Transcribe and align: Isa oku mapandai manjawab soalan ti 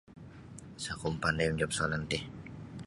Isa 0.79 0.91
oku 0.95 1.07
mapandai 1.11 1.47
manjawab 1.47 1.73
soalan 1.77 2.03
ti 2.11 2.19